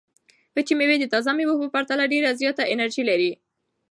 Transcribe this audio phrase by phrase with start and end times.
[0.55, 3.31] وچې مېوې د تازه مېوو په پرتله ډېره زیاته انرژي لري.